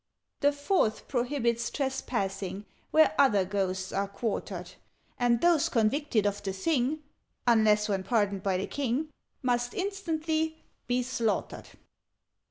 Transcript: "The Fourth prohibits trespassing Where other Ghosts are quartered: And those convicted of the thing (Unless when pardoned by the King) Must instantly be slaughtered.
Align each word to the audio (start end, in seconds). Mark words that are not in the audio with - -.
"The 0.39 0.51
Fourth 0.51 1.07
prohibits 1.07 1.69
trespassing 1.69 2.65
Where 2.89 3.13
other 3.19 3.45
Ghosts 3.45 3.91
are 3.93 4.07
quartered: 4.07 4.71
And 5.19 5.41
those 5.41 5.69
convicted 5.69 6.25
of 6.25 6.41
the 6.41 6.53
thing 6.53 7.03
(Unless 7.45 7.87
when 7.87 8.01
pardoned 8.03 8.41
by 8.41 8.57
the 8.57 8.65
King) 8.65 9.11
Must 9.43 9.75
instantly 9.75 10.63
be 10.87 11.03
slaughtered. 11.03 11.67